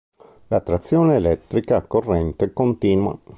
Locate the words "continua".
2.53-3.15